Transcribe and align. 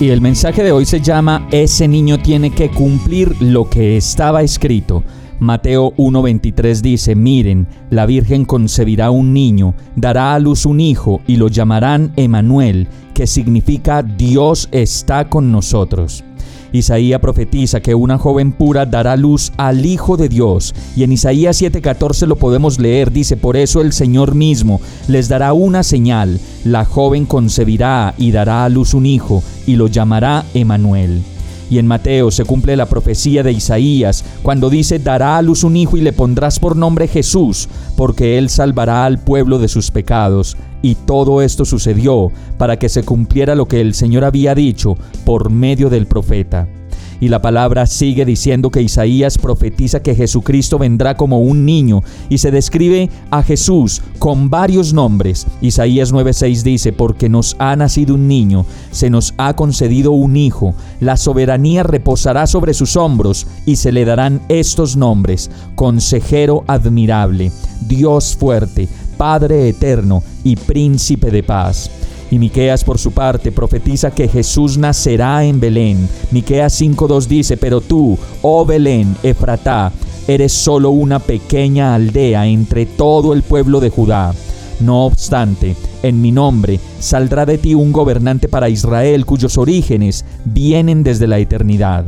Y 0.00 0.08
el 0.08 0.22
mensaje 0.22 0.62
de 0.62 0.72
hoy 0.72 0.86
se 0.86 1.02
llama 1.02 1.46
Ese 1.50 1.86
niño 1.86 2.16
tiene 2.16 2.50
que 2.50 2.70
cumplir 2.70 3.36
lo 3.42 3.68
que 3.68 3.98
estaba 3.98 4.40
escrito. 4.40 5.04
Mateo 5.40 5.92
1:23 5.98 6.80
dice, 6.80 7.14
miren, 7.14 7.66
la 7.90 8.06
Virgen 8.06 8.46
concebirá 8.46 9.10
un 9.10 9.34
niño, 9.34 9.74
dará 9.96 10.32
a 10.32 10.38
luz 10.38 10.64
un 10.64 10.80
hijo 10.80 11.20
y 11.26 11.36
lo 11.36 11.48
llamarán 11.48 12.14
Emanuel, 12.16 12.88
que 13.12 13.26
significa 13.26 14.02
Dios 14.02 14.70
está 14.72 15.28
con 15.28 15.52
nosotros. 15.52 16.24
Isaías 16.72 17.20
profetiza 17.20 17.80
que 17.80 17.94
una 17.94 18.18
joven 18.18 18.52
pura 18.52 18.86
dará 18.86 19.16
luz 19.16 19.52
al 19.56 19.84
Hijo 19.84 20.16
de 20.16 20.28
Dios. 20.28 20.74
Y 20.96 21.02
en 21.02 21.12
Isaías 21.12 21.60
7:14 21.60 22.26
lo 22.26 22.36
podemos 22.36 22.78
leer. 22.78 23.12
Dice, 23.12 23.36
por 23.36 23.56
eso 23.56 23.80
el 23.80 23.92
Señor 23.92 24.34
mismo 24.34 24.80
les 25.08 25.28
dará 25.28 25.52
una 25.52 25.82
señal. 25.82 26.40
La 26.64 26.84
joven 26.84 27.26
concebirá 27.26 28.14
y 28.18 28.30
dará 28.30 28.64
a 28.64 28.68
luz 28.68 28.94
un 28.94 29.06
hijo 29.06 29.42
y 29.66 29.76
lo 29.76 29.86
llamará 29.86 30.44
Emanuel. 30.54 31.22
Y 31.70 31.78
en 31.78 31.86
Mateo 31.86 32.30
se 32.30 32.44
cumple 32.44 32.76
la 32.76 32.86
profecía 32.86 33.42
de 33.42 33.52
Isaías, 33.52 34.24
cuando 34.42 34.68
dice, 34.68 34.98
dará 34.98 35.38
a 35.38 35.42
luz 35.42 35.64
un 35.64 35.76
hijo 35.76 35.96
y 35.96 36.00
le 36.00 36.12
pondrás 36.12 36.58
por 36.58 36.76
nombre 36.76 37.06
Jesús, 37.08 37.68
porque 37.96 38.36
él 38.36 38.50
salvará 38.50 39.04
al 39.04 39.20
pueblo 39.20 39.58
de 39.58 39.68
sus 39.68 39.90
pecados. 39.90 40.56
Y 40.82 40.96
todo 40.96 41.42
esto 41.42 41.64
sucedió 41.64 42.32
para 42.58 42.78
que 42.78 42.88
se 42.88 43.04
cumpliera 43.04 43.54
lo 43.54 43.68
que 43.68 43.80
el 43.80 43.94
Señor 43.94 44.24
había 44.24 44.54
dicho 44.54 44.96
por 45.24 45.50
medio 45.50 45.90
del 45.90 46.06
profeta. 46.06 46.66
Y 47.20 47.28
la 47.28 47.42
palabra 47.42 47.86
sigue 47.86 48.24
diciendo 48.24 48.70
que 48.70 48.82
Isaías 48.82 49.38
profetiza 49.38 50.02
que 50.02 50.14
Jesucristo 50.14 50.78
vendrá 50.78 51.16
como 51.16 51.40
un 51.40 51.66
niño 51.66 52.02
y 52.28 52.38
se 52.38 52.50
describe 52.50 53.10
a 53.30 53.42
Jesús 53.42 54.02
con 54.18 54.48
varios 54.48 54.94
nombres. 54.94 55.46
Isaías 55.60 56.12
9:6 56.12 56.62
dice, 56.62 56.92
porque 56.92 57.28
nos 57.28 57.56
ha 57.58 57.76
nacido 57.76 58.14
un 58.14 58.26
niño, 58.26 58.64
se 58.90 59.10
nos 59.10 59.34
ha 59.36 59.54
concedido 59.54 60.12
un 60.12 60.36
hijo, 60.36 60.74
la 61.00 61.16
soberanía 61.16 61.82
reposará 61.82 62.46
sobre 62.46 62.74
sus 62.74 62.96
hombros 62.96 63.46
y 63.66 63.76
se 63.76 63.92
le 63.92 64.04
darán 64.04 64.40
estos 64.48 64.96
nombres, 64.96 65.50
consejero 65.74 66.64
admirable, 66.66 67.52
Dios 67.86 68.36
fuerte, 68.36 68.88
Padre 69.16 69.68
eterno 69.68 70.22
y 70.44 70.56
príncipe 70.56 71.30
de 71.30 71.42
paz. 71.42 71.90
Y 72.30 72.38
Miqueas 72.38 72.84
por 72.84 72.98
su 72.98 73.10
parte 73.10 73.50
profetiza 73.50 74.12
que 74.12 74.28
Jesús 74.28 74.78
nacerá 74.78 75.44
en 75.44 75.58
Belén. 75.58 76.08
Miqueas 76.30 76.72
5:2 76.74 77.28
dice, 77.28 77.56
"Pero 77.56 77.80
tú, 77.80 78.16
oh 78.42 78.64
Belén, 78.64 79.16
Efratá, 79.22 79.92
eres 80.28 80.52
solo 80.52 80.90
una 80.90 81.18
pequeña 81.18 81.94
aldea 81.94 82.46
entre 82.46 82.86
todo 82.86 83.32
el 83.32 83.42
pueblo 83.42 83.80
de 83.80 83.90
Judá. 83.90 84.32
No 84.78 85.04
obstante, 85.06 85.74
en 86.02 86.22
mi 86.22 86.30
nombre 86.30 86.78
saldrá 87.00 87.44
de 87.44 87.58
ti 87.58 87.74
un 87.74 87.92
gobernante 87.92 88.48
para 88.48 88.68
Israel 88.68 89.26
cuyos 89.26 89.58
orígenes 89.58 90.24
vienen 90.44 91.02
desde 91.02 91.26
la 91.26 91.38
eternidad." 91.38 92.04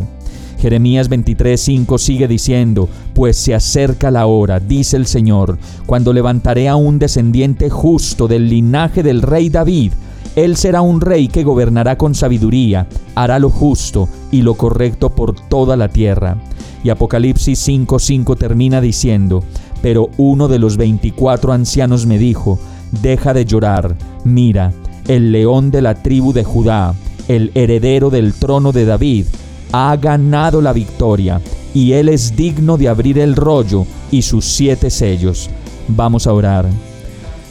Jeremías 0.62 1.09
23:5 1.09 1.99
sigue 1.99 2.28
diciendo, 2.28 2.89
Pues 3.15 3.37
se 3.37 3.53
acerca 3.53 4.12
la 4.12 4.27
hora, 4.27 4.60
dice 4.60 4.97
el 4.97 5.06
Señor, 5.06 5.59
cuando 5.87 6.12
levantaré 6.12 6.69
a 6.69 6.77
un 6.77 7.00
descendiente 7.00 7.69
justo 7.69 8.28
del 8.28 8.49
linaje 8.49 9.03
del 9.03 9.22
rey 9.22 9.49
David, 9.50 9.93
él 10.37 10.56
será 10.56 10.81
un 10.81 11.00
rey 11.00 11.28
que 11.28 11.44
gobernará 11.44 11.97
con 11.97 12.15
sabiduría, 12.15 12.87
hará 13.15 13.38
lo 13.38 13.50
justo 13.50 14.09
y 14.31 14.43
lo 14.43 14.54
correcto 14.54 15.10
por 15.10 15.34
toda 15.34 15.76
la 15.76 15.88
tierra. 15.88 16.38
Y 16.84 16.91
Apocalipsis 16.91 17.69
5:5 17.69 18.37
termina 18.37 18.81
diciendo, 18.81 19.44
pero 19.82 20.10
uno 20.16 20.48
de 20.48 20.59
los 20.59 20.76
veinticuatro 20.76 21.53
ancianos 21.53 22.06
me 22.06 22.19
dijo, 22.19 22.59
deja 23.03 23.34
de 23.34 23.44
llorar, 23.44 23.97
mira, 24.25 24.72
el 25.09 25.32
león 25.32 25.71
de 25.71 25.82
la 25.82 25.94
tribu 25.94 26.32
de 26.32 26.44
Judá, 26.44 26.94
el 27.28 27.50
heredero 27.54 28.10
del 28.10 28.32
trono 28.34 28.72
de 28.72 28.84
David, 28.84 29.26
ha 29.72 29.97
ganado 29.97 30.60
la 30.60 30.72
victoria, 30.72 31.41
y 31.75 31.92
él 31.92 32.09
es 32.09 32.37
digno 32.37 32.76
de 32.76 32.88
abrir 32.88 33.19
el 33.19 33.34
rollo 33.34 33.87
y 34.10 34.22
sus 34.22 34.44
siete 34.44 34.91
sellos. 34.91 35.48
Vamos 35.88 36.26
a 36.26 36.32
orar. 36.32 36.66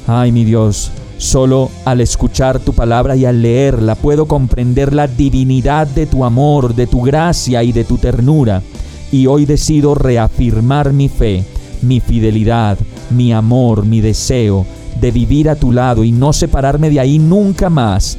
Ay, 0.07 0.31
mi 0.31 0.45
Dios, 0.45 0.91
Solo 1.21 1.69
al 1.85 2.01
escuchar 2.01 2.59
tu 2.59 2.73
palabra 2.73 3.15
y 3.15 3.25
al 3.25 3.43
leerla 3.43 3.93
puedo 3.93 4.25
comprender 4.25 4.91
la 4.91 5.07
divinidad 5.07 5.85
de 5.85 6.07
tu 6.07 6.25
amor, 6.25 6.73
de 6.73 6.87
tu 6.87 7.03
gracia 7.03 7.61
y 7.61 7.71
de 7.71 7.83
tu 7.83 7.99
ternura. 7.99 8.63
Y 9.11 9.27
hoy 9.27 9.45
decido 9.45 9.93
reafirmar 9.93 10.93
mi 10.93 11.09
fe, 11.09 11.45
mi 11.83 11.99
fidelidad, 11.99 12.79
mi 13.11 13.33
amor, 13.33 13.85
mi 13.85 14.01
deseo 14.01 14.65
de 14.99 15.11
vivir 15.11 15.47
a 15.47 15.55
tu 15.55 15.71
lado 15.71 16.03
y 16.03 16.11
no 16.11 16.33
separarme 16.33 16.89
de 16.89 16.99
ahí 16.99 17.19
nunca 17.19 17.69
más. 17.69 18.17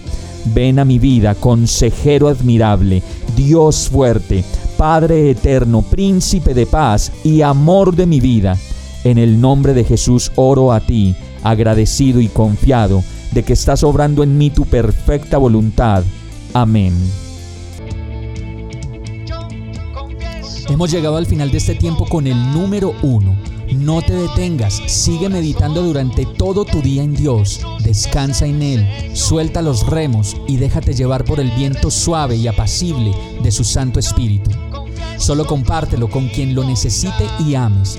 Ven 0.54 0.78
a 0.78 0.84
mi 0.84 1.00
vida, 1.00 1.34
consejero 1.34 2.28
admirable, 2.28 3.02
Dios 3.36 3.88
fuerte, 3.88 4.44
Padre 4.76 5.28
eterno, 5.28 5.82
príncipe 5.82 6.54
de 6.54 6.66
paz 6.66 7.10
y 7.24 7.42
amor 7.42 7.96
de 7.96 8.06
mi 8.06 8.20
vida. 8.20 8.56
En 9.02 9.18
el 9.18 9.40
nombre 9.40 9.74
de 9.74 9.82
Jesús 9.82 10.30
oro 10.36 10.72
a 10.72 10.78
ti 10.78 11.16
agradecido 11.42 12.20
y 12.20 12.28
confiado 12.28 13.02
de 13.32 13.42
que 13.42 13.52
estás 13.52 13.82
obrando 13.82 14.22
en 14.22 14.38
mí 14.38 14.50
tu 14.50 14.64
perfecta 14.64 15.38
voluntad. 15.38 16.04
Amén. 16.52 16.94
Hemos 20.68 20.90
llegado 20.90 21.16
al 21.16 21.26
final 21.26 21.50
de 21.50 21.58
este 21.58 21.74
tiempo 21.74 22.06
con 22.06 22.26
el 22.26 22.52
número 22.52 22.94
uno. 23.02 23.36
No 23.74 24.02
te 24.02 24.14
detengas, 24.14 24.82
sigue 24.86 25.28
meditando 25.30 25.82
durante 25.82 26.26
todo 26.26 26.64
tu 26.64 26.82
día 26.82 27.02
en 27.02 27.14
Dios, 27.14 27.60
descansa 27.82 28.44
en 28.46 28.60
Él, 28.60 28.86
suelta 29.14 29.62
los 29.62 29.86
remos 29.86 30.36
y 30.46 30.56
déjate 30.56 30.92
llevar 30.92 31.24
por 31.24 31.40
el 31.40 31.50
viento 31.52 31.90
suave 31.90 32.36
y 32.36 32.48
apacible 32.48 33.12
de 33.42 33.50
su 33.50 33.64
Santo 33.64 33.98
Espíritu. 33.98 34.50
Solo 35.16 35.46
compártelo 35.46 36.10
con 36.10 36.28
quien 36.28 36.54
lo 36.54 36.64
necesite 36.64 37.24
y 37.38 37.54
ames 37.54 37.98